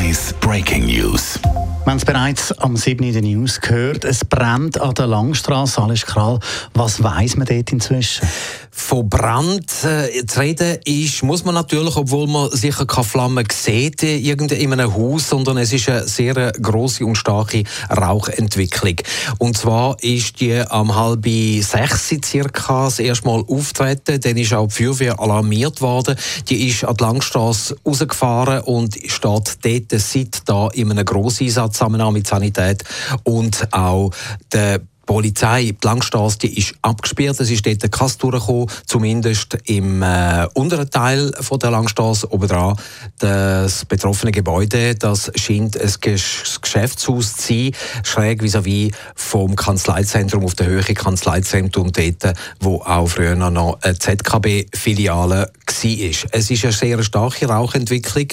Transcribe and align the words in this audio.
1 0.00 0.32
Breaking 0.40 0.86
News. 0.86 1.38
Wir 1.84 1.92
haben 1.92 1.98
es 1.98 2.04
bereits 2.04 2.52
am 2.58 2.76
7. 2.76 3.04
in 3.04 3.12
den 3.12 3.24
News 3.24 3.60
gehört. 3.60 4.04
Es 4.04 4.24
brennt 4.24 4.80
an 4.80 4.94
der 4.94 5.06
Langstrasse. 5.06 5.82
Alles 5.82 6.06
Kral. 6.06 6.38
Was 6.72 7.02
weiß 7.02 7.36
man 7.36 7.46
dort 7.46 7.72
inzwischen? 7.72 8.26
Von 8.70 9.08
Brand 9.08 9.66
äh, 9.84 10.24
zu 10.26 10.40
reden 10.40 10.78
ist, 10.84 11.22
muss 11.22 11.44
man 11.44 11.54
natürlich, 11.54 11.96
obwohl 11.96 12.28
man 12.28 12.50
sicher 12.50 12.86
keine 12.86 13.04
Flamme 13.04 13.44
sieht 13.52 14.02
in 14.02 14.72
einem 14.72 14.94
Haus, 14.94 15.28
sondern 15.28 15.58
es 15.58 15.72
ist 15.72 15.88
eine 15.88 16.06
sehr 16.06 16.52
große 16.52 17.04
und 17.04 17.16
starke 17.16 17.64
Rauchentwicklung. 17.90 18.96
Und 19.38 19.58
zwar 19.58 19.96
ist 20.02 20.40
die 20.40 20.60
am 20.60 20.94
halb 20.94 21.26
sechs 21.26 22.14
circa 22.24 22.84
das 22.84 23.00
erste 23.00 23.26
Mal 23.26 23.44
auftreten. 23.48 24.20
Dann 24.20 24.36
ist 24.36 24.54
auch 24.54 24.68
die 24.68 24.84
Feuerwehr 24.84 25.18
alarmiert 25.18 25.80
worden. 25.80 26.16
Die 26.48 26.68
ist 26.68 26.84
an 26.84 26.96
die 26.96 27.02
Langstrasse 27.02 27.76
rausgefahren 27.84 28.60
und 28.60 28.96
steht 29.06 29.58
dort 29.64 29.89
seit 29.98 30.48
da 30.48 30.68
in 30.68 30.90
einem 30.90 31.04
Grosseinsatz 31.04 31.78
zusammen 31.78 32.12
mit 32.12 32.26
Sanität 32.26 32.84
und 33.24 33.72
auch 33.72 34.10
der 34.52 34.80
Polizei, 35.10 35.72
die 35.72 35.86
Langstrasse, 35.86 36.38
die 36.38 36.56
ist 36.56 36.72
abgesperrt. 36.82 37.40
Es 37.40 37.50
ist 37.50 37.66
dort 37.66 37.90
kein 37.90 38.12
durchgekommen, 38.16 38.70
zumindest 38.86 39.58
im 39.64 40.02
äh, 40.02 40.46
unteren 40.54 40.88
Teil 40.88 41.32
von 41.40 41.58
der 41.58 41.72
Langstrasse. 41.72 42.30
Obendrauf 42.32 42.78
das 43.18 43.84
betroffene 43.86 44.30
Gebäude, 44.30 44.94
das 44.94 45.32
scheint 45.34 45.76
ein 45.80 45.92
Geschäftshaus 46.00 47.36
zu 47.38 47.48
sein, 47.48 47.70
schräg 48.04 48.40
vis-à-vis 48.40 48.92
vom 49.16 49.56
Kanzleizentrum 49.56 50.44
auf 50.44 50.54
der 50.54 50.66
Höhe 50.66 50.82
Kanzleizentrum 50.82 51.90
dort, 51.90 52.36
wo 52.60 52.76
auch 52.76 53.08
früher 53.08 53.34
noch 53.34 53.80
eine 53.82 53.98
ZKB-Filiale 53.98 55.50
war. 55.66 56.28
Es 56.32 56.50
ist 56.50 56.64
eine 56.64 56.72
sehr 56.72 57.02
starke 57.02 57.46
Rauchentwicklung. 57.46 58.28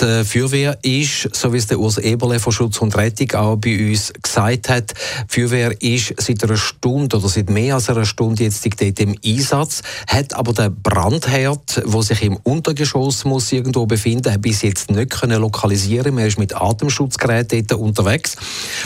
Die 0.00 0.24
Feuerwehr 0.24 0.78
ist, 0.82 1.34
so 1.34 1.52
wie 1.52 1.58
es 1.58 1.66
der 1.66 1.78
Urs 1.78 1.98
Eberle 1.98 2.38
von 2.38 2.52
Schutz 2.52 2.78
und 2.78 2.96
Rettung 2.96 3.32
auch 3.32 3.56
bei 3.56 3.90
uns 3.90 4.12
gesagt 4.22 4.68
hat, 4.68 4.94
die 5.24 5.40
Feuerwehr 5.40 5.80
ist 5.82 6.17
seit 6.18 6.44
einer 6.44 6.56
Stunde 6.56 7.16
oder 7.16 7.28
seit 7.28 7.50
mehr 7.50 7.74
als 7.74 7.88
einer 7.88 8.04
Stunde 8.04 8.44
jetzt 8.44 8.64
dort 8.64 9.00
im 9.00 9.16
Einsatz, 9.24 9.82
hat 10.06 10.34
aber 10.34 10.52
der 10.52 10.70
Brandherd, 10.70 11.82
der 11.84 12.02
sich 12.02 12.22
im 12.22 12.36
Untergeschoss 12.36 13.24
muss 13.24 13.52
irgendwo 13.52 13.86
befinden, 13.86 14.40
bis 14.40 14.62
jetzt 14.62 14.90
nicht 14.90 15.10
können 15.10 15.40
lokalisieren. 15.40 16.14
Man 16.14 16.26
ist 16.26 16.38
mit 16.38 16.54
Atemschutzgeräten 16.54 17.66
dort 17.66 17.80
unterwegs 17.80 18.36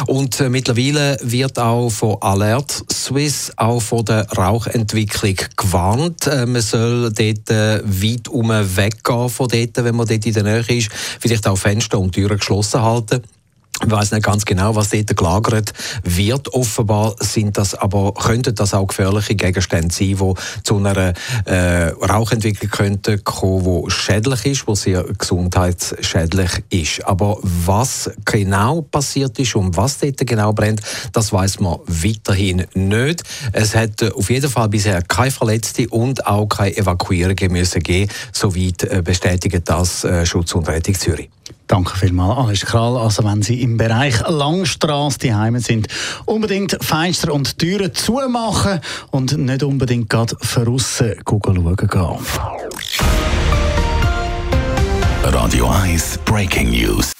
und 0.06 0.40
äh, 0.40 0.48
mittlerweile 0.48 1.16
wird 1.22 1.58
auch 1.58 1.90
von 1.90 2.16
Alert 2.20 2.84
Swiss 2.92 3.52
auch 3.56 3.80
von 3.80 4.04
der 4.04 4.28
Rauchentwicklung 4.30 5.36
gewarnt. 5.56 6.26
Äh, 6.26 6.46
man 6.46 6.62
soll 6.62 7.12
dort 7.12 7.50
äh, 7.50 7.82
weit 7.84 8.28
um 8.28 8.48
weggehen 8.48 9.28
von 9.28 9.48
dort, 9.48 9.84
wenn 9.84 9.96
man 9.96 10.06
dort 10.06 10.26
in 10.26 10.32
der 10.32 10.42
Nähe 10.42 10.78
ist, 10.78 10.90
vielleicht 11.20 11.46
auch 11.46 11.56
Fenster 11.56 11.98
und 11.98 12.12
Türen 12.12 12.38
geschlossen 12.38 12.82
halten. 12.82 13.22
Ich 13.80 13.90
weiß 13.90 14.12
nicht 14.12 14.22
ganz 14.22 14.44
genau, 14.44 14.76
was 14.76 14.90
dort 14.90 15.16
gelagert 15.16 15.72
wird. 16.04 16.52
Offenbar 16.54 17.16
sind 17.18 17.58
das 17.58 17.74
aber, 17.74 18.12
könnten 18.14 18.54
das 18.54 18.74
auch 18.74 18.86
gefährliche 18.86 19.34
Gegenstände 19.34 19.92
sein, 19.92 20.16
die 20.16 20.34
zu 20.62 20.76
einer 20.76 21.14
äh, 21.46 21.88
Rauchentwicklung 21.88 22.70
könnten 22.70 23.24
kommen, 23.24 23.84
die 23.84 23.90
schädlich 23.90 24.46
ist, 24.46 24.68
die 24.68 24.76
sehr 24.76 25.04
gesundheitsschädlich 25.18 26.50
ist. 26.70 27.04
Aber 27.06 27.38
was 27.42 28.10
genau 28.24 28.82
passiert 28.82 29.38
ist 29.40 29.56
und 29.56 29.76
was 29.76 29.98
dort 29.98 30.18
genau 30.18 30.52
brennt, 30.52 30.80
das 31.12 31.32
weiß 31.32 31.58
man 31.58 31.78
weiterhin 31.86 32.66
nicht. 32.74 33.24
Es 33.52 33.74
hat 33.74 34.00
auf 34.12 34.30
jeden 34.30 34.50
Fall 34.50 34.68
bisher 34.68 35.02
keine 35.02 35.32
Verletzte 35.32 35.88
und 35.88 36.24
auch 36.26 36.46
keine 36.46 36.76
Evakuierungen 36.76 37.50
müssen 37.50 37.82
geben, 37.82 38.12
soweit 38.32 38.84
äh, 38.84 39.02
bestätigt 39.02 39.62
das 39.64 40.04
äh, 40.04 40.24
Schutz 40.24 40.54
und 40.54 40.68
Rettung 40.68 40.94
Zürich. 40.94 41.30
Danke 41.66 41.96
vielmals, 41.96 42.38
Alice 42.38 42.66
Kral. 42.66 42.96
Also 42.96 43.24
wenn 43.24 43.42
Sie 43.42 43.62
im 43.62 43.76
Bereich 43.76 44.20
Langstrasse 44.28 45.18
die 45.18 45.34
Heime 45.34 45.60
sind, 45.60 45.88
unbedingt 46.26 46.76
Fenster 46.80 47.32
und 47.32 47.58
Türen 47.58 47.94
zumachen 47.94 48.80
und 49.10 49.36
nicht 49.36 49.62
unbedingt 49.62 50.10
gerade 50.10 50.36
von 50.40 50.68
aussen 50.68 51.14
schauen 51.28 51.76
gehen. 51.76 52.18
Radio 55.24 55.68
1 55.68 56.18
Breaking 56.24 56.70
News. 56.70 57.12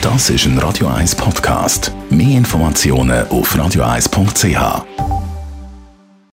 Das 0.00 0.30
ist 0.30 0.44
ein 0.46 0.58
Radio 0.58 0.86
1 0.88 1.14
Podcast. 1.14 1.92
Mehr 2.10 2.38
Informationen 2.38 3.26
auf 3.28 3.54
radio1.ch. 3.54 5.07